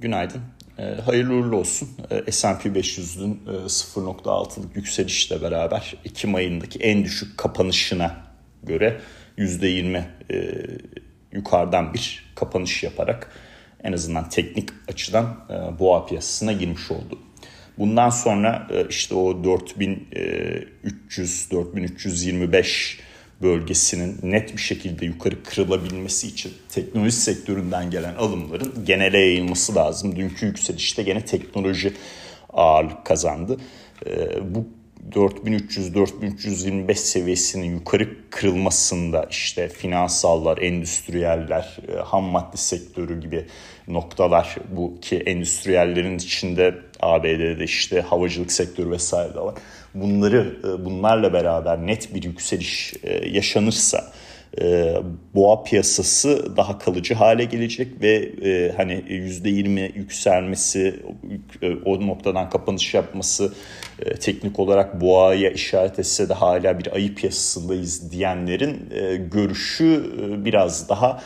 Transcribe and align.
Günaydın. 0.00 0.40
E, 0.78 0.82
hayırlı 0.82 1.34
uğurlu 1.34 1.56
olsun. 1.56 1.88
S&P 2.30 2.68
500'ün 2.68 3.40
e, 3.46 3.50
0.6'lık 3.50 4.76
yükselişle 4.76 5.42
beraber 5.42 5.94
Ekim 6.04 6.34
ayındaki 6.34 6.78
en 6.78 7.04
düşük 7.04 7.38
kapanışına 7.38 8.16
göre 8.62 9.00
%20 9.38 10.04
e, 10.30 10.66
yukarıdan 11.32 11.94
bir 11.94 12.32
kapanış 12.34 12.82
yaparak 12.82 13.30
en 13.84 13.92
azından 13.92 14.28
teknik 14.28 14.68
açıdan 14.88 15.46
e, 15.50 15.78
boğa 15.78 16.06
piyasasına 16.06 16.52
girmiş 16.52 16.90
oldu. 16.90 17.18
Bundan 17.78 18.10
sonra 18.10 18.68
e, 18.70 18.88
işte 18.88 19.14
o 19.14 19.44
4300 19.44 21.50
4325 21.50 23.00
bölgesinin 23.42 24.18
net 24.22 24.52
bir 24.52 24.60
şekilde 24.60 25.06
yukarı 25.06 25.42
kırılabilmesi 25.42 26.26
için 26.26 26.52
teknoloji 26.68 27.16
sektöründen 27.16 27.90
gelen 27.90 28.14
alımların 28.14 28.84
genele 28.84 29.18
yayılması 29.18 29.74
lazım. 29.74 30.16
Dünkü 30.16 30.46
yükselişte 30.46 31.02
gene 31.02 31.24
teknoloji 31.24 31.92
ağırlık 32.52 33.04
kazandı. 33.04 33.56
Bu 34.42 34.66
4300-4325 35.14 36.94
seviyesinin 36.94 37.74
yukarı 37.74 38.30
kırılmasında 38.30 39.26
işte 39.30 39.68
finansallar, 39.68 40.58
endüstriyeller, 40.58 41.76
e, 41.88 41.96
ham 41.96 42.24
madde 42.24 42.56
sektörü 42.56 43.20
gibi 43.20 43.46
noktalar 43.88 44.56
bu 44.70 45.00
ki 45.00 45.16
endüstriyellerin 45.16 46.16
içinde 46.16 46.74
ABD'de 47.00 47.64
işte 47.64 48.00
havacılık 48.00 48.52
sektörü 48.52 48.90
vesaire 48.90 49.34
de 49.34 49.40
var. 49.40 49.54
Bunları 49.94 50.56
e, 50.64 50.84
bunlarla 50.84 51.32
beraber 51.32 51.86
net 51.86 52.14
bir 52.14 52.22
yükseliş 52.22 52.94
e, 53.02 53.28
yaşanırsa 53.28 54.12
e, 54.60 54.94
boğa 55.34 55.62
piyasası 55.62 56.56
daha 56.56 56.78
kalıcı 56.78 57.14
hale 57.14 57.44
gelecek 57.44 58.02
ve 58.02 58.14
e, 58.44 58.72
hani 58.76 58.92
%20 58.92 59.96
yükselmesi 59.98 61.02
e, 61.62 61.74
o 61.74 62.06
noktadan 62.06 62.50
kapanış 62.50 62.94
yapması 62.94 63.52
e, 63.98 64.14
teknik 64.14 64.58
olarak 64.58 65.00
boğaya 65.00 65.50
işaret 65.50 65.98
etse 65.98 66.28
de 66.28 66.34
hala 66.34 66.78
bir 66.78 66.92
ayı 66.92 67.14
piyasasındayız 67.14 68.12
diyenlerin 68.12 68.90
e, 68.90 69.16
görüşü 69.16 70.12
e, 70.20 70.44
biraz 70.44 70.88
daha 70.88 71.22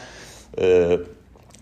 e, 0.60 0.98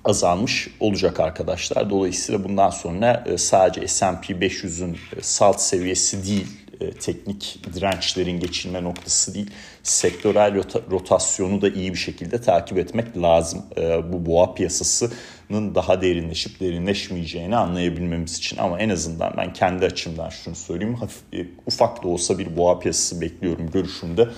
azalmış 0.04 0.68
olacak 0.80 1.20
arkadaşlar. 1.20 1.90
Dolayısıyla 1.90 2.44
bundan 2.44 2.70
sonra 2.70 3.24
e, 3.26 3.38
sadece 3.38 3.88
S&P 3.88 4.34
500'ün 4.34 4.92
e, 4.92 5.22
salt 5.22 5.60
seviyesi 5.60 6.26
değil 6.26 6.63
e, 6.80 6.90
teknik 6.90 7.58
dirençlerin 7.74 8.40
geçilme 8.40 8.82
noktası 8.82 9.34
değil. 9.34 9.50
Sektörel 9.82 10.54
rotasyonu 10.90 11.62
da 11.62 11.68
iyi 11.68 11.92
bir 11.92 11.98
şekilde 11.98 12.40
takip 12.40 12.78
etmek 12.78 13.16
lazım. 13.16 13.62
E, 13.76 14.12
bu 14.12 14.26
boğa 14.26 14.54
piyasasının 14.54 15.74
daha 15.74 16.02
derinleşip 16.02 16.60
derinleşmeyeceğini 16.60 17.56
anlayabilmemiz 17.56 18.38
için. 18.38 18.56
Ama 18.56 18.78
en 18.78 18.88
azından 18.88 19.34
ben 19.36 19.52
kendi 19.52 19.86
açımdan 19.86 20.28
şunu 20.28 20.54
söyleyeyim. 20.54 20.94
Hafif, 20.94 21.22
e, 21.32 21.46
ufak 21.66 22.02
da 22.02 22.08
olsa 22.08 22.38
bir 22.38 22.56
boğa 22.56 22.78
piyasası 22.78 23.20
bekliyorum 23.20 23.70
görüşümde. 23.70 24.28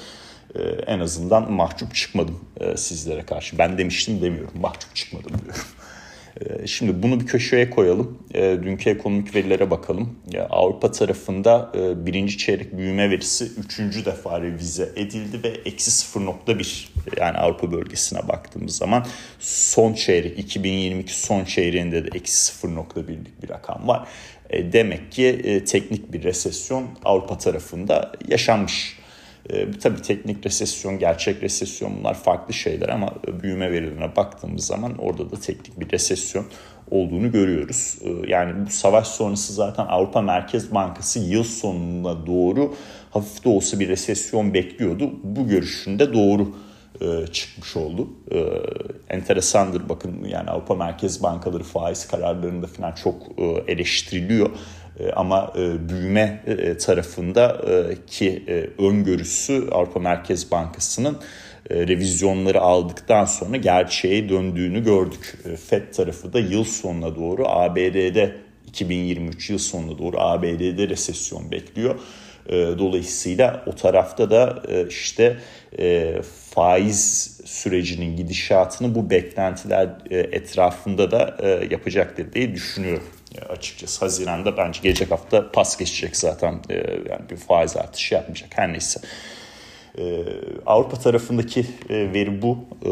En 0.87 1.01
azından 1.01 1.53
mahcup 1.53 1.95
çıkmadım 1.95 2.41
sizlere 2.77 3.27
karşı. 3.27 3.59
Ben 3.59 3.79
demiştim 3.79 4.23
demiyorum. 4.23 4.61
Mahcup 4.61 4.95
çıkmadım 4.97 5.33
diyorum. 5.45 5.63
Ee, 6.41 6.67
şimdi 6.67 7.03
bunu 7.03 7.21
bir 7.21 7.27
köşeye 7.27 7.71
koyalım. 7.71 8.19
Ee, 8.35 8.59
dünkü 8.63 8.91
ekonomik 8.91 9.35
verilere 9.35 9.71
bakalım. 9.71 10.19
Avrupa 10.51 10.91
tarafında 10.93 11.73
e, 11.75 12.07
birinci 12.07 12.39
çeyrek 12.39 12.77
büyüme 12.77 13.11
verisi 13.11 13.45
üçüncü 13.45 14.05
defa 14.05 14.41
revize 14.41 14.93
edildi 14.97 15.43
ve 15.45 15.49
eksi 15.49 15.91
0.1 15.91 16.89
yani 17.21 17.39
Avrupa 17.39 17.73
bölgesine 17.73 18.29
baktığımız 18.29 18.77
zaman 18.77 19.07
son 19.41 19.95
çeyrek 19.95 20.39
2022 20.39 21.21
son 21.21 21.45
çeyreğinde 21.45 22.05
de 22.05 22.09
eksi 22.19 22.67
0.1'lik 22.67 23.43
bir 23.43 23.49
rakam 23.49 23.89
var. 23.89 24.09
E, 24.51 24.73
demek 24.73 25.13
ki 25.13 25.27
e, 25.27 25.65
teknik 25.65 26.13
bir 26.13 26.23
resesyon 26.23 26.87
Avrupa 27.05 27.39
tarafında 27.39 28.13
yaşanmış. 28.29 28.99
E, 29.51 29.71
tabii 29.71 30.03
teknik 30.03 30.47
resesyon, 30.47 30.99
gerçek 30.99 31.43
resesyon 31.43 31.99
bunlar 31.99 32.15
farklı 32.15 32.55
şeyler 32.55 32.89
ama 32.89 33.15
büyüme 33.43 33.73
verilerine 33.73 34.17
baktığımız 34.17 34.67
zaman 34.67 34.99
orada 34.99 35.31
da 35.31 35.37
teknik 35.37 35.81
bir 35.81 35.91
resesyon 35.91 36.47
olduğunu 36.91 37.33
görüyoruz. 37.33 37.99
E, 38.05 38.31
yani 38.31 38.67
bu 38.67 38.71
savaş 38.71 39.07
sonrası 39.07 39.53
zaten 39.53 39.87
Avrupa 39.87 40.23
Merkez 40.23 40.75
Bankası 40.75 41.19
yıl 41.19 41.45
sonuna 41.45 42.27
doğru 42.27 42.75
hafif 43.11 43.45
de 43.45 43.49
olsa 43.49 43.81
bir 43.81 43.89
resesyon 43.89 44.55
bekliyordu. 44.55 45.11
Bu 45.23 45.49
görüşünde 45.49 46.13
doğru 46.13 46.55
e, 47.01 47.27
çıkmış 47.27 47.77
oldu. 47.77 48.09
E, 48.33 48.39
enteresandır 49.15 49.89
bakın 49.89 50.25
yani 50.25 50.51
Avrupa 50.51 50.75
Merkez 50.75 51.23
Bankaları 51.23 51.63
faiz 51.63 52.09
kararlarında 52.09 52.67
falan 52.67 52.93
çok 52.93 53.23
e, 53.39 53.73
eleştiriliyor. 53.73 54.51
E, 55.01 55.11
ama 55.11 55.53
e, 55.57 55.89
büyüme 55.89 56.43
e, 56.47 56.77
tarafında 56.77 57.61
ki 58.07 58.43
öngörüsü 58.79 59.69
Avrupa 59.73 60.01
Merkez 60.01 60.51
Bankası'nın 60.51 61.17
revizyonları 61.71 62.61
aldıktan 62.61 63.25
sonra 63.25 63.57
gerçeğe 63.57 64.29
döndüğünü 64.29 64.85
gördük. 64.85 65.39
FED 65.67 65.95
tarafı 65.95 66.33
da 66.33 66.39
yıl 66.39 66.65
sonuna 66.65 67.17
doğru 67.17 67.49
ABD'de 67.49 68.37
2023 68.67 69.51
yıl 69.51 69.59
sonuna 69.59 69.99
doğru 69.99 70.21
ABD'de 70.21 70.89
resesyon 70.89 71.51
bekliyor. 71.51 71.95
Dolayısıyla 72.79 73.65
o 73.67 73.73
tarafta 73.75 74.31
da 74.31 74.63
işte 74.89 75.37
faiz 76.55 77.41
sürecinin 77.45 78.17
gidişatını 78.17 78.95
bu 78.95 79.11
beklentiler 79.11 79.89
etrafında 80.11 81.11
da 81.11 81.37
yapacaktır 81.71 82.33
diye 82.33 82.55
düşünüyorum 82.55 83.07
açıkçası. 83.49 84.01
Haziran'da 84.01 84.57
bence 84.57 84.81
gelecek 84.83 85.11
hafta 85.11 85.53
pas 85.53 85.77
geçecek 85.77 86.17
zaten. 86.17 86.61
E, 86.71 86.75
yani 87.11 87.31
bir 87.31 87.37
faiz 87.37 87.77
artışı 87.77 88.15
yapmayacak 88.15 88.51
her 88.55 88.73
neyse. 88.73 89.01
E, 89.99 90.25
Avrupa 90.67 90.99
tarafındaki 90.99 91.67
e, 91.89 92.13
veri 92.13 92.43
bu. 92.43 92.59
E, 92.85 92.91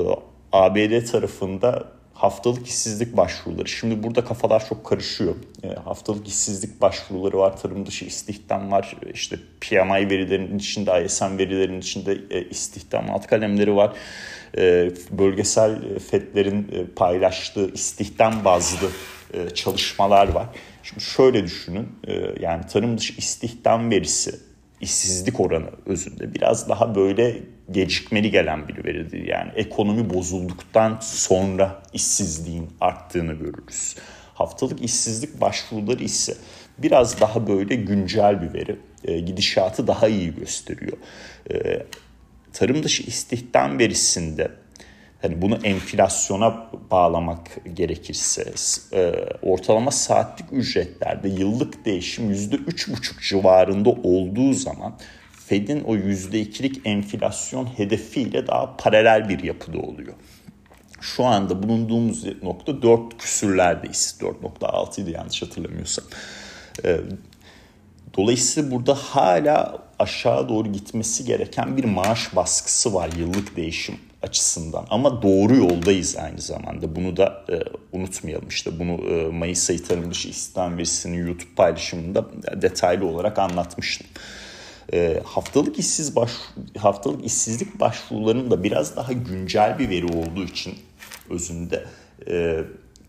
ABD 0.52 1.04
tarafında 1.10 1.84
haftalık 2.14 2.66
işsizlik 2.66 3.16
başvuruları. 3.16 3.68
Şimdi 3.68 4.02
burada 4.02 4.24
kafalar 4.24 4.68
çok 4.68 4.86
karışıyor. 4.86 5.34
E, 5.62 5.68
haftalık 5.68 6.28
işsizlik 6.28 6.80
başvuruları 6.80 7.38
var, 7.38 7.56
tarım 7.56 7.86
dışı 7.86 8.04
istihdam 8.04 8.72
var. 8.72 8.96
İşte 9.14 9.36
PMI 9.60 10.10
verilerinin 10.10 10.58
içinde, 10.58 11.04
ISM 11.04 11.38
verilerinin 11.38 11.80
içinde 11.80 12.18
e, 12.30 12.48
istihdam 12.48 13.10
alt 13.10 13.26
kalemleri 13.26 13.76
var. 13.76 13.92
E, 14.58 14.90
bölgesel 15.10 15.98
FED'lerin 15.98 16.68
e, 16.72 16.86
paylaştığı 16.96 17.72
istihdam 17.72 18.44
bazlı 18.44 18.88
e, 19.34 19.50
çalışmalar 19.50 20.28
var. 20.28 20.46
Şimdi 20.82 21.00
şöyle 21.02 21.44
düşünün 21.44 21.88
e, 22.06 22.12
yani 22.40 22.66
tarım 22.66 22.98
dışı 22.98 23.14
istihdam 23.18 23.90
verisi 23.90 24.40
işsizlik 24.80 25.40
oranı 25.40 25.70
özünde 25.86 26.34
biraz 26.34 26.68
daha 26.68 26.94
böyle 26.94 27.42
gecikmeli 27.70 28.30
gelen 28.30 28.68
bir 28.68 28.84
veridir. 28.84 29.26
Yani 29.26 29.50
ekonomi 29.56 30.10
bozulduktan 30.10 30.98
sonra 31.02 31.82
işsizliğin 31.92 32.70
arttığını 32.80 33.32
görürüz. 33.32 33.96
Haftalık 34.34 34.82
işsizlik 34.82 35.40
başvuruları 35.40 36.04
ise 36.04 36.36
biraz 36.78 37.20
daha 37.20 37.46
böyle 37.46 37.74
güncel 37.74 38.42
bir 38.42 38.54
veri. 38.54 38.76
E, 39.04 39.20
gidişatı 39.20 39.86
daha 39.86 40.08
iyi 40.08 40.34
gösteriyor. 40.34 40.96
tarım 42.52 42.82
dışı 42.82 43.02
istihdam 43.02 43.78
verisinde 43.78 44.50
hani 45.22 45.42
bunu 45.42 45.58
enflasyona 45.64 46.70
bağlamak 46.90 47.48
gerekirse 47.74 48.52
e, 48.92 49.12
ortalama 49.42 49.90
saatlik 49.90 50.52
ücretlerde 50.52 51.28
yıllık 51.28 51.84
değişim 51.84 52.30
yüzde 52.30 52.56
üç 52.56 52.88
buçuk 52.88 53.22
civarında 53.22 53.90
olduğu 53.90 54.52
zaman 54.52 54.94
Fed'in 55.46 55.80
o 55.80 55.94
yüzde 55.94 56.40
ikilik 56.40 56.86
enflasyon 56.86 57.66
hedefiyle 57.66 58.46
daha 58.46 58.76
paralel 58.76 59.28
bir 59.28 59.42
yapıda 59.42 59.78
oluyor. 59.78 60.14
Şu 61.00 61.24
anda 61.24 61.62
bulunduğumuz 61.62 62.42
nokta 62.42 62.82
4 62.82 63.18
küsürlerdeyiz. 63.18 64.18
4.6 64.20 65.00
idi 65.00 65.10
yanlış 65.10 65.42
hatırlamıyorsam. 65.42 66.04
E, 66.84 67.00
dolayısıyla 68.16 68.70
burada 68.70 68.94
hala 68.94 69.78
aşağı 69.98 70.48
doğru 70.48 70.72
gitmesi 70.72 71.24
gereken 71.24 71.76
bir 71.76 71.84
maaş 71.84 72.36
baskısı 72.36 72.94
var 72.94 73.10
yıllık 73.18 73.56
değişim 73.56 73.94
açısından 74.22 74.86
ama 74.90 75.22
doğru 75.22 75.56
yoldayız 75.56 76.16
aynı 76.16 76.40
zamanda 76.40 76.96
bunu 76.96 77.16
da 77.16 77.44
e, 77.52 77.56
unutmayalım 77.92 78.48
işte 78.48 78.78
bunu 78.78 78.92
e, 78.92 79.28
Mayıs 79.28 79.70
ayı 79.70 79.82
tarım 79.82 80.10
dışı 80.10 80.28
istihdam 80.28 80.78
verisinin 80.78 81.26
YouTube 81.26 81.54
paylaşımında 81.56 82.26
detaylı 82.62 83.06
olarak 83.06 83.38
anlatmıştım. 83.38 84.06
E, 84.92 85.20
haftalık 85.24 85.78
işsiz 85.78 86.16
baş 86.16 86.30
haftalık 86.78 87.26
işsizlik 87.26 87.80
başvurularının 87.80 88.50
da 88.50 88.64
biraz 88.64 88.96
daha 88.96 89.12
güncel 89.12 89.78
bir 89.78 89.88
veri 89.88 90.06
olduğu 90.06 90.44
için 90.44 90.74
özünde 91.30 91.84
e, 92.26 92.34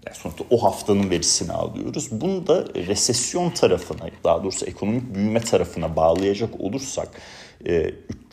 yani 0.06 0.16
sonuçta 0.16 0.44
o 0.50 0.64
haftanın 0.64 1.10
verisini 1.10 1.52
alıyoruz. 1.52 2.08
Bunu 2.12 2.48
da 2.48 2.66
resesyon 2.76 3.50
tarafına 3.50 4.10
daha 4.24 4.44
doğrusu 4.44 4.66
ekonomik 4.66 5.16
büyüme 5.16 5.40
tarafına 5.40 5.96
bağlayacak 5.96 6.62
olursak 6.62 7.22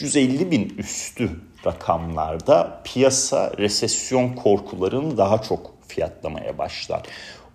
350 0.00 0.42
e, 0.42 0.50
bin 0.50 0.74
üstü 0.78 1.30
rakamlarda 1.66 2.82
piyasa 2.84 3.52
resesyon 3.58 4.32
korkularını 4.32 5.16
daha 5.16 5.42
çok 5.42 5.74
fiyatlamaya 5.88 6.58
başlar. 6.58 7.02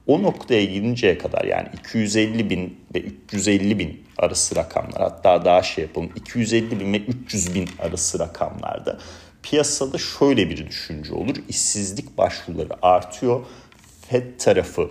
O 0.08 0.24
noktaya 0.24 0.66
gelinceye 0.66 1.18
kadar 1.18 1.44
yani 1.44 1.68
250 1.80 2.50
bin 2.50 2.78
ve 2.96 3.00
350 3.00 3.80
bin 3.80 4.04
arası 4.18 4.56
rakamlar 4.56 5.02
hatta 5.02 5.46
daha 5.46 5.64
şey 5.64 5.84
yapalım 5.84 6.10
250 6.16 6.80
bin 6.80 6.94
ve 6.94 6.98
300 6.98 7.56
bin 7.56 7.70
arası 7.80 8.20
rakamlarda 8.20 9.00
piyasada 9.44 9.98
şöyle 9.98 10.50
bir 10.50 10.68
düşünce 10.68 11.14
olur. 11.14 11.36
İşsizlik 11.50 12.18
başvuruları 12.18 12.74
artıyor. 12.82 13.46
FED 14.10 14.40
tarafı 14.40 14.90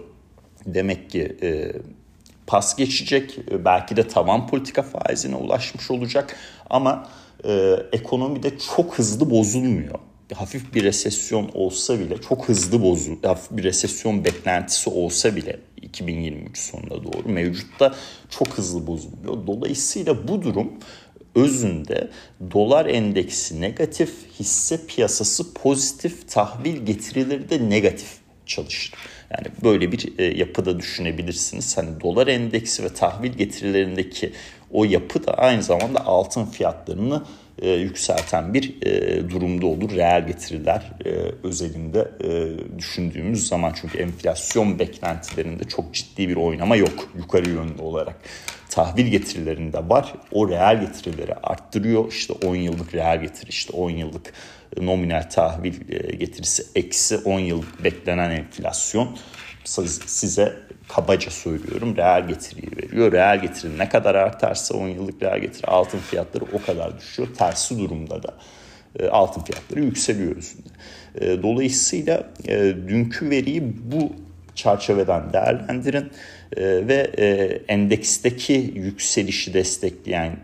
demek 0.67 1.11
ki 1.11 1.37
e, 1.43 1.73
pas 2.47 2.77
geçecek. 2.77 3.39
Belki 3.65 3.97
de 3.97 4.09
tavan 4.09 4.47
politika 4.47 4.83
faizine 4.83 5.37
ulaşmış 5.37 5.91
olacak. 5.91 6.37
Ama 6.71 7.09
e, 7.45 7.77
ekonomide 7.93 8.59
çok 8.77 8.99
hızlı 8.99 9.31
bozulmuyor 9.31 9.99
hafif 10.35 10.75
bir 10.75 10.85
resesyon 10.85 11.51
olsa 11.55 12.01
bile 12.01 12.21
çok 12.29 12.49
hızlı 12.49 12.83
bozul, 12.83 13.23
hafif 13.23 13.57
bir 13.57 13.63
resesyon 13.63 14.25
beklentisi 14.25 14.91
olsa 14.91 15.37
bile 15.37 15.61
2023 15.83 16.59
sonuna 16.59 17.05
doğru 17.05 17.29
mevcutta 17.29 17.95
çok 18.31 18.49
hızlı 18.49 18.87
bozuluyor. 18.87 19.47
Dolayısıyla 19.47 20.29
bu 20.29 20.43
durum 20.43 20.73
özünde 21.35 22.11
dolar 22.53 22.87
endeksi 22.87 23.61
negatif, 23.61 24.11
hisse 24.41 24.87
piyasası 24.87 25.55
pozitif, 25.55 26.29
tahvil 26.29 26.77
getirileri 26.77 27.51
de 27.51 27.71
negatif 27.71 28.09
çalışır. 28.47 28.95
Yani 29.31 29.47
böyle 29.65 29.93
bir 29.93 30.19
e, 30.19 30.25
yapıda 30.25 30.81
düşünebilirsiniz. 30.81 31.77
Hani 31.77 32.01
dolar 32.01 32.27
endeksi 32.27 32.85
ve 32.85 32.89
tahvil 32.89 33.33
getirilerindeki 33.33 34.33
o 34.73 34.85
yapı 34.85 35.27
da 35.27 35.35
aynı 35.35 35.63
zamanda 35.63 36.07
altın 36.07 36.45
fiyatlarını 36.45 37.23
e, 37.63 37.71
yükselten 37.71 38.55
bir 38.55 38.83
e, 38.83 39.31
durumda 39.31 39.67
olur. 39.67 39.91
Reel 39.91 40.27
getiriler 40.27 40.93
e, 41.05 41.11
özelinde 41.43 42.11
e, 42.25 42.29
düşündüğümüz 42.79 43.49
zaman 43.49 43.73
çünkü 43.81 43.99
enflasyon 43.99 44.79
beklentilerinde 44.79 45.65
çok 45.65 45.95
ciddi 45.95 46.29
bir 46.29 46.37
oynama 46.37 46.77
yok 46.77 47.09
yukarı 47.17 47.51
yönlü 47.51 47.83
olarak. 47.83 48.17
Tahvil 48.71 49.07
getirilerinde 49.07 49.89
var. 49.89 50.15
O 50.33 50.49
reel 50.49 50.81
getirileri 50.81 51.35
arttırıyor. 51.35 52.13
İşte 52.13 52.33
10 52.33 52.57
yıllık 52.57 52.95
reel 52.95 53.21
getiri 53.21 53.51
işte 53.51 53.73
10 53.73 53.91
yıllık 53.91 54.33
nominal 54.81 55.23
tahvil 55.23 55.75
e, 55.91 56.17
getirisi 56.17 56.65
eksi 56.75 57.17
10 57.17 57.39
yıllık 57.39 57.85
beklenen 57.85 58.31
enflasyon 58.31 59.17
size 59.65 60.66
kabaca 60.89 61.31
söylüyorum 61.31 61.97
reel 61.97 62.29
getiriyi 62.29 62.71
veriyor. 62.77 63.13
Reel 63.13 63.43
getiri 63.43 63.79
ne 63.79 63.89
kadar 63.89 64.15
artarsa 64.15 64.75
10 64.75 64.89
yıllık 64.89 65.23
reel 65.23 65.41
getiri 65.41 65.67
altın 65.67 65.99
fiyatları 65.99 66.45
o 66.53 66.63
kadar 66.63 66.99
düşüyor. 66.99 67.29
Tersi 67.39 67.79
durumda 67.79 68.23
da 68.23 68.35
e, 68.99 69.09
altın 69.09 69.43
fiyatları 69.43 69.81
yükseliyor 69.81 70.37
üstünde. 70.37 70.69
E, 71.21 71.43
dolayısıyla 71.43 72.31
e, 72.49 72.59
dünkü 72.89 73.31
veriyi 73.31 73.63
bu 73.93 74.13
çerçeveden 74.55 75.33
değerlendirin 75.33 76.11
ve 76.57 77.11
endeksteki 77.69 78.73
yükselişi 78.75 79.55
destekleyen 79.55 80.37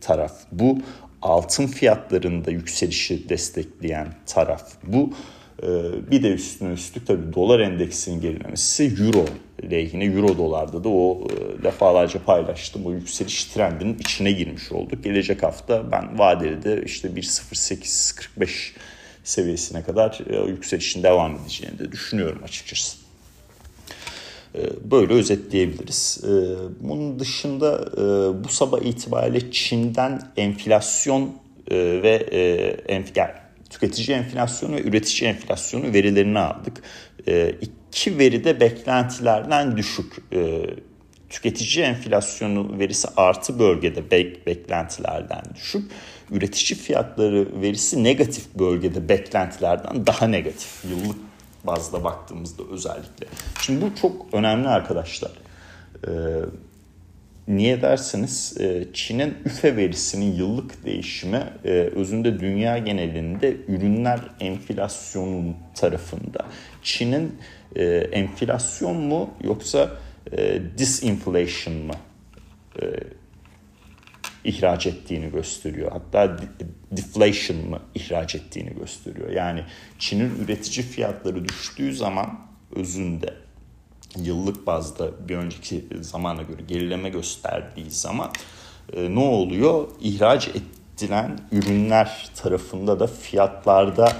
taraf 0.00 0.32
bu. 0.52 0.78
Altın 1.22 1.66
fiyatlarında 1.66 2.50
yükselişi 2.50 3.28
destekleyen 3.28 4.08
taraf 4.26 4.72
bu. 4.82 5.14
Ee, 5.62 5.66
bir 6.10 6.22
de 6.22 6.32
üstüne 6.32 6.72
üstlük 6.72 7.06
tabii 7.06 7.32
dolar 7.34 7.60
endeksinin 7.60 8.20
gerilemesi 8.20 8.94
euro 9.00 9.24
lehine 9.70 10.04
euro 10.04 10.38
dolarda 10.38 10.84
da 10.84 10.88
o 10.88 11.26
e, 11.30 11.62
defalarca 11.62 12.24
paylaştım. 12.24 12.86
O 12.86 12.92
yükseliş 12.92 13.44
trendinin 13.44 13.98
içine 13.98 14.32
girmiş 14.32 14.72
olduk. 14.72 15.04
Gelecek 15.04 15.42
hafta 15.42 15.92
ben 15.92 16.18
vadeli 16.18 16.62
de 16.62 16.82
işte 16.84 17.08
1.0845 17.08 18.72
seviyesine 19.24 19.82
kadar 19.82 20.20
e, 20.30 20.50
yükselişin 20.50 21.02
devam 21.02 21.36
edeceğini 21.36 21.78
de 21.78 21.92
düşünüyorum 21.92 22.40
açıkçası. 22.44 22.96
E, 24.54 24.60
böyle 24.90 25.12
özetleyebiliriz. 25.12 26.24
Bunun 26.80 27.18
dışında 27.18 27.92
bu 28.44 28.48
sabah 28.48 28.82
itibariyle 28.82 29.50
Çin'den 29.50 30.22
enflasyon 30.36 31.36
ve 31.70 32.14
enflasyon 32.88 33.43
tüketici 33.74 34.16
enflasyonu 34.16 34.76
ve 34.76 34.82
üretici 34.82 35.30
enflasyonu 35.30 35.92
verilerini 35.92 36.38
aldık. 36.38 36.82
E, 37.28 37.54
iki 37.60 38.18
veri 38.18 38.44
de 38.44 38.60
beklentilerden 38.60 39.76
düşük. 39.76 40.12
E, 40.32 40.62
tüketici 41.28 41.84
enflasyonu 41.84 42.78
verisi 42.78 43.08
artı 43.16 43.58
bölgede 43.58 44.10
bek, 44.10 44.46
beklentilerden 44.46 45.42
düşük. 45.54 45.90
Üretici 46.30 46.78
fiyatları 46.78 47.62
verisi 47.62 48.04
negatif 48.04 48.54
bölgede 48.58 49.08
beklentilerden 49.08 50.06
daha 50.06 50.26
negatif. 50.26 50.84
Yıllık 50.84 51.18
bazda 51.64 52.04
baktığımızda 52.04 52.62
özellikle. 52.70 53.26
Şimdi 53.60 53.80
bu 53.82 53.96
çok 54.00 54.26
önemli 54.34 54.68
arkadaşlar. 54.68 55.30
Ee, 56.06 56.10
Niye 57.48 57.82
derseniz 57.82 58.56
e, 58.60 58.84
Çin'in 58.92 59.36
üfe 59.44 59.76
verisinin 59.76 60.32
yıllık 60.34 60.84
değişimi 60.84 61.44
e, 61.64 61.70
özünde 61.70 62.40
dünya 62.40 62.78
genelinde 62.78 63.56
ürünler 63.68 64.20
enflasyonun 64.40 65.56
tarafında. 65.74 66.46
Çin'in 66.82 67.36
e, 67.76 67.84
enflasyon 67.94 68.96
mu 68.96 69.30
yoksa 69.42 69.90
disinflation 70.78 71.76
mı 71.76 71.94
ihraç 74.44 74.86
ettiğini 74.86 75.30
gösteriyor. 75.30 75.92
Hatta 75.92 76.38
deflation 76.92 77.68
mı 77.68 77.80
ihraç 77.94 78.34
ettiğini 78.34 78.74
gösteriyor. 78.74 79.30
Yani 79.30 79.64
Çin'in 79.98 80.44
üretici 80.44 80.86
fiyatları 80.86 81.48
düştüğü 81.48 81.94
zaman 81.94 82.40
özünde 82.76 83.34
yıllık 84.18 84.66
bazda 84.66 85.28
bir 85.28 85.36
önceki 85.36 85.84
zamana 86.00 86.42
göre 86.42 86.62
gerileme 86.68 87.08
gösterdiği 87.08 87.90
zaman 87.90 88.30
e, 88.92 89.14
ne 89.14 89.20
oluyor? 89.20 89.88
İhraç 90.00 90.50
edilen 90.96 91.38
ürünler 91.52 92.30
tarafında 92.36 93.00
da 93.00 93.06
fiyatlarda 93.06 94.12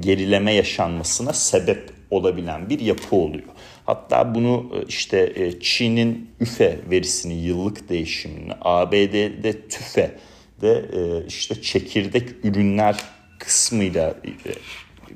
gerileme 0.00 0.54
yaşanmasına 0.54 1.32
sebep 1.32 1.90
olabilen 2.10 2.70
bir 2.70 2.80
yapı 2.80 3.16
oluyor. 3.16 3.48
Hatta 3.86 4.34
bunu 4.34 4.72
e, 4.74 4.86
işte 4.88 5.32
e, 5.34 5.60
Çin'in 5.60 6.30
üfe 6.40 6.78
verisini 6.90 7.34
yıllık 7.34 7.88
değişimini, 7.88 8.52
ABD'de 8.60 9.68
tüfe 9.68 10.16
de 10.60 10.84
e, 10.92 11.26
işte 11.26 11.62
çekirdek 11.62 12.44
ürünler 12.44 12.96
kısmıyla 13.38 14.14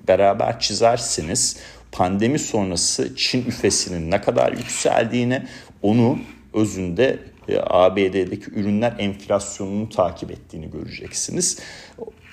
beraber 0.08 0.60
çizersiniz 0.60 1.56
pandemi 1.96 2.38
sonrası 2.38 3.16
Çin 3.16 3.44
üfesinin 3.46 4.10
ne 4.10 4.20
kadar 4.20 4.52
yükseldiğini 4.52 5.42
onu 5.82 6.18
özünde 6.54 7.18
e, 7.48 7.58
ABD'deki 7.60 8.50
ürünler 8.50 8.94
enflasyonunu 8.98 9.88
takip 9.88 10.30
ettiğini 10.30 10.70
göreceksiniz. 10.70 11.58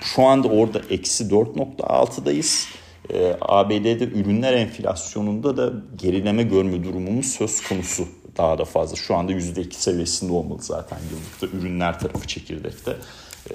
Şu 0.01 0.23
anda 0.23 0.47
orada 0.47 0.81
eksi 0.89 1.23
4.6'dayız. 1.23 2.65
E, 3.13 3.35
ABD'de 3.41 4.03
ürünler 4.03 4.53
enflasyonunda 4.53 5.57
da 5.57 5.73
gerileme 5.95 6.43
görme 6.43 6.83
durumumuz 6.83 7.25
söz 7.25 7.61
konusu 7.61 8.07
daha 8.37 8.57
da 8.57 8.65
fazla. 8.65 8.95
Şu 8.95 9.15
anda 9.15 9.31
%2 9.31 9.73
seviyesinde 9.73 10.33
olmalı 10.33 10.61
zaten 10.61 10.97
yıllıkta 11.11 11.57
ürünler 11.57 11.99
tarafı 11.99 12.27
çekirdekte. 12.27 12.95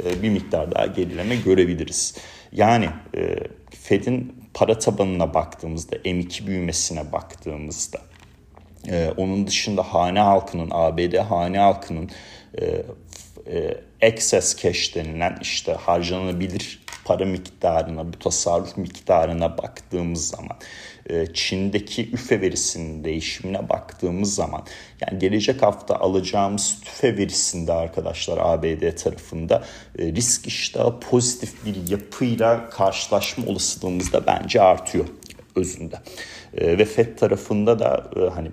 E, 0.04 0.22
bir 0.22 0.30
miktar 0.30 0.74
daha 0.74 0.86
gerileme 0.86 1.36
görebiliriz. 1.36 2.14
Yani 2.52 2.88
Fed'in 3.70 4.37
para 4.54 4.78
tabanına 4.78 5.34
baktığımızda, 5.34 5.96
M2 5.96 6.46
büyümesine 6.46 7.12
baktığımızda, 7.12 7.98
e, 8.88 9.12
onun 9.16 9.46
dışında 9.46 9.82
hane 9.82 10.20
halkının, 10.20 10.68
ABD 10.70 11.16
hane 11.16 11.58
halkının 11.58 12.10
e, 12.60 12.82
e, 13.46 13.80
excess 14.00 14.62
cash 14.62 14.94
denilen 14.94 15.38
işte 15.42 15.72
harcanabilir 15.72 16.80
para 17.08 17.24
miktarına, 17.24 18.12
bu 18.12 18.18
tasarruf 18.18 18.76
miktarına 18.76 19.58
baktığımız 19.58 20.28
zaman 20.28 20.56
e, 21.06 21.26
Çin'deki 21.34 22.12
üfe 22.12 22.40
verisinin 22.40 23.04
değişimine 23.04 23.68
baktığımız 23.68 24.34
zaman 24.34 24.62
yani 25.00 25.18
gelecek 25.18 25.62
hafta 25.62 25.96
alacağımız 25.96 26.80
tüfe 26.84 27.16
verisinde 27.16 27.72
arkadaşlar 27.72 28.38
ABD 28.38 28.96
tarafında 28.96 29.64
e, 29.98 30.04
risk 30.04 30.46
iştahı 30.46 31.00
pozitif 31.00 31.66
bir 31.66 31.90
yapıyla 31.90 32.70
karşılaşma 32.70 33.46
olasılığımız 33.46 34.12
da 34.12 34.26
bence 34.26 34.62
artıyor 34.62 35.06
özünde. 35.56 35.96
E, 36.54 36.78
ve 36.78 36.84
FED 36.84 37.18
tarafında 37.18 37.78
da 37.78 38.10
hani 38.34 38.50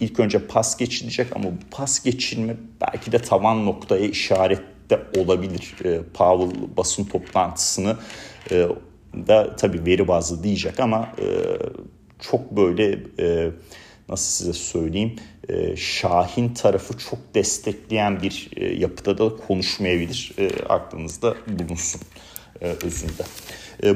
ilk 0.00 0.20
önce 0.20 0.46
pas 0.46 0.76
geçilecek 0.76 1.36
ama 1.36 1.44
bu 1.44 1.70
pas 1.70 2.02
geçilme 2.04 2.56
belki 2.80 3.12
de 3.12 3.18
tavan 3.18 3.66
noktaya 3.66 4.06
işaret 4.06 4.77
de 4.90 5.00
olabilir. 5.18 5.74
Powell 6.14 6.76
basın 6.76 7.04
toplantısını 7.04 7.96
da 9.14 9.56
tabii 9.56 9.86
veri 9.86 10.08
bazlı 10.08 10.42
diyecek 10.42 10.80
ama 10.80 11.08
e, 11.18 11.26
çok 12.20 12.56
böyle 12.56 12.98
e, 13.20 13.50
nasıl 14.08 14.30
size 14.30 14.52
söyleyeyim 14.52 15.16
e, 15.48 15.76
Şahin 15.76 16.54
tarafı 16.54 16.98
çok 16.98 17.18
destekleyen 17.34 18.22
bir 18.22 18.50
e, 18.56 18.74
yapıda 18.74 19.18
da 19.18 19.36
konuşmayabilir. 19.36 20.32
E, 20.38 20.50
aklınızda 20.68 21.34
bulunsun. 21.46 22.00
Özünde. 22.60 23.22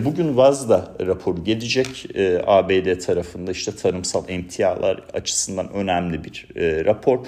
Bugün 0.05 0.37
Vazda 0.37 0.93
raporu 1.01 1.45
gelecek. 1.45 2.07
ABD 2.47 2.99
tarafında 2.99 3.51
işte 3.51 3.77
tarımsal 3.77 4.29
emtialar 4.29 5.05
açısından 5.13 5.73
önemli 5.73 6.25
bir 6.25 6.47
rapor. 6.57 7.19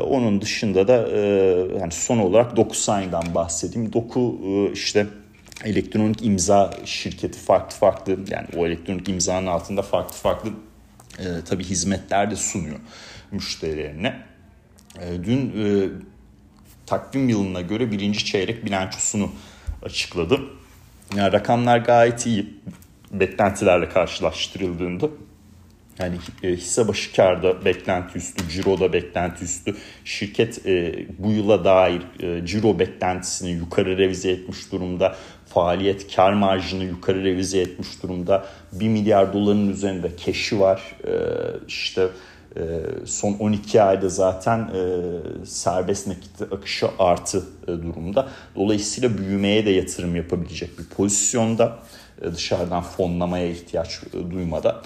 Onun 0.00 0.40
dışında 0.40 0.88
da 0.88 1.08
yani 1.80 1.92
son 1.92 2.18
olarak 2.18 2.56
DocuSign'dan 2.56 3.34
bahsedeyim. 3.34 3.92
Doku 3.92 4.40
işte 4.74 5.06
elektronik 5.64 6.26
imza 6.26 6.74
şirketi 6.84 7.38
farklı 7.38 7.76
farklı 7.76 8.18
yani 8.30 8.46
o 8.56 8.66
elektronik 8.66 9.08
imzanın 9.08 9.46
altında 9.46 9.82
farklı 9.82 10.16
farklı 10.16 10.50
e, 11.18 11.24
tabii 11.48 11.64
hizmetler 11.64 12.30
de 12.30 12.36
sunuyor 12.36 12.76
müşterilerine. 13.32 14.22
E, 15.00 15.24
dün 15.24 15.64
e, 15.64 15.88
takvim 16.86 17.28
yılına 17.28 17.60
göre 17.60 17.90
birinci 17.90 18.24
çeyrek 18.24 18.64
bilançosunu 18.64 19.30
açıkladı. 19.82 20.40
Yani 21.16 21.32
rakamlar 21.32 21.78
gayet 21.78 22.26
iyi 22.26 22.46
beklentilerle 23.12 23.88
karşılaştırıldığında. 23.88 25.08
Yani 25.98 26.16
e, 26.42 26.48
hisse 26.48 26.88
başı 26.88 27.12
karda 27.16 27.64
beklenti 27.64 28.18
üstü, 28.18 28.48
ciroda 28.48 28.92
beklenti 28.92 29.44
üstü. 29.44 29.76
Şirket 30.04 30.66
e, 30.66 31.06
bu 31.18 31.32
yıla 31.32 31.64
dair 31.64 32.02
e, 32.20 32.46
ciro 32.46 32.78
beklentisini 32.78 33.50
yukarı 33.50 33.98
revize 33.98 34.30
etmiş 34.30 34.72
durumda. 34.72 35.16
Faaliyet 35.46 36.16
kar 36.16 36.32
marjını 36.32 36.84
yukarı 36.84 37.24
revize 37.24 37.60
etmiş 37.60 38.02
durumda. 38.02 38.46
1 38.72 38.88
milyar 38.88 39.32
doların 39.32 39.68
üzerinde 39.68 40.10
cash'i 40.26 40.60
var. 40.60 40.82
İşte 41.68 42.02
e, 42.02 42.08
son 43.04 43.36
12 43.38 43.82
ayda 43.82 44.08
zaten 44.08 44.58
e, 44.58 45.46
serbest 45.46 46.06
nakit 46.06 46.52
akışı 46.52 46.86
artı 46.98 47.44
e, 47.64 47.66
durumda. 47.66 48.28
Dolayısıyla 48.56 49.18
büyümeye 49.18 49.66
de 49.66 49.70
yatırım 49.70 50.16
yapabilecek 50.16 50.78
bir 50.78 50.84
pozisyonda. 50.84 51.78
E, 52.22 52.32
dışarıdan 52.32 52.82
fonlamaya 52.82 53.48
ihtiyaç 53.48 54.00
duymada. 54.30 54.82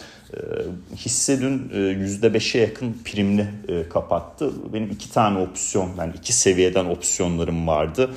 Hisse 0.97 1.41
dün 1.41 1.69
%5'e 1.69 2.61
yakın 2.61 2.97
primli 3.05 3.47
kapattı. 3.91 4.53
Benim 4.73 4.91
iki 4.91 5.13
tane 5.13 5.39
opsiyon, 5.39 5.91
yani 5.99 6.13
iki 6.19 6.33
seviyeden 6.33 6.85
opsiyonlarım 6.85 7.67
vardı. 7.67 8.11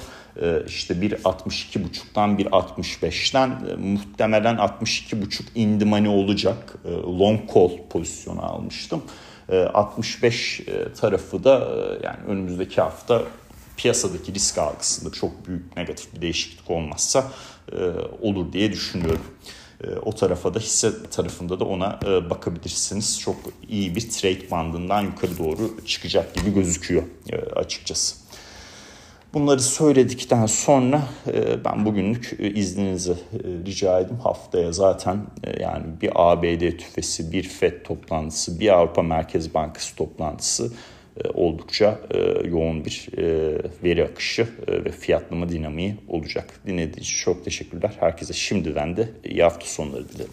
İşte 0.67 1.01
bir 1.01 1.12
62.5'tan 1.12 2.38
bir 2.38 2.46
65'ten 2.46 3.79
muhtemelen 3.79 4.55
62.5 4.55 5.41
in 5.55 5.79
the 5.79 5.86
money 5.86 6.10
olacak. 6.10 6.75
Long 7.20 7.53
call 7.53 7.70
pozisyonu 7.89 8.46
almıştım. 8.46 9.03
65 9.74 10.62
tarafı 11.01 11.43
da 11.43 11.67
yani 12.03 12.17
önümüzdeki 12.27 12.81
hafta 12.81 13.24
piyasadaki 13.77 14.33
risk 14.33 14.57
algısında 14.57 15.12
çok 15.12 15.48
büyük 15.48 15.77
negatif 15.77 16.15
bir 16.15 16.21
değişiklik 16.21 16.71
olmazsa 16.71 17.31
e, 17.71 17.77
olur 18.21 18.53
diye 18.53 18.71
düşünüyorum. 18.71 19.25
E, 19.83 19.88
o 19.89 20.15
tarafa 20.15 20.53
da 20.53 20.60
hisse 20.60 21.03
tarafında 21.03 21.60
da 21.60 21.65
ona 21.65 22.00
e, 22.05 22.29
bakabilirsiniz. 22.29 23.19
Çok 23.19 23.36
iyi 23.69 23.95
bir 23.95 24.10
trade 24.10 24.51
bandından 24.51 25.01
yukarı 25.01 25.38
doğru 25.38 25.86
çıkacak 25.86 26.36
gibi 26.36 26.53
gözüküyor 26.53 27.03
açıkçası. 27.55 28.20
Bunları 29.33 29.61
söyledikten 29.61 30.45
sonra 30.45 31.01
ben 31.65 31.85
bugünlük 31.85 32.38
izninizi 32.39 33.13
rica 33.65 34.00
edeyim. 34.00 34.19
Haftaya 34.19 34.71
zaten 34.71 35.17
yani 35.59 35.83
bir 36.01 36.11
ABD 36.15 36.77
tüfesi, 36.77 37.31
bir 37.31 37.43
FED 37.43 37.83
toplantısı, 37.83 38.59
bir 38.59 38.69
Avrupa 38.69 39.01
Merkez 39.01 39.53
Bankası 39.53 39.95
toplantısı 39.95 40.71
e, 41.17 41.29
oldukça 41.29 42.00
e, 42.11 42.47
yoğun 42.47 42.85
bir 42.85 43.07
e, 43.17 43.57
veri 43.83 44.05
akışı 44.05 44.47
ve 44.67 44.91
fiyatlama 44.91 45.50
dinamiği 45.50 45.95
olacak. 46.07 46.59
Dinlediğiniz 46.67 47.07
için 47.07 47.23
çok 47.23 47.45
teşekkürler. 47.45 47.91
Herkese 48.00 48.33
şimdiden 48.33 48.97
de 48.97 49.09
iyi 49.23 49.43
hafta 49.43 49.65
sonları 49.65 50.09
dilerim. 50.09 50.31